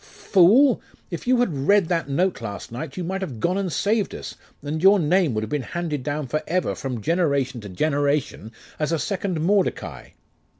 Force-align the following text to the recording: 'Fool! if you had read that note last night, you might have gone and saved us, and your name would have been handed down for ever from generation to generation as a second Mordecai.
'Fool! 0.03 0.81
if 1.11 1.27
you 1.27 1.37
had 1.41 1.55
read 1.67 1.87
that 1.87 2.09
note 2.09 2.41
last 2.41 2.71
night, 2.71 2.97
you 2.97 3.03
might 3.03 3.21
have 3.21 3.39
gone 3.39 3.55
and 3.55 3.71
saved 3.71 4.15
us, 4.15 4.33
and 4.63 4.81
your 4.81 4.97
name 4.99 5.35
would 5.35 5.43
have 5.43 5.49
been 5.51 5.61
handed 5.61 6.01
down 6.01 6.25
for 6.25 6.41
ever 6.47 6.73
from 6.73 7.01
generation 7.01 7.61
to 7.61 7.69
generation 7.69 8.51
as 8.79 8.91
a 8.91 8.97
second 8.97 9.39
Mordecai. 9.41 10.09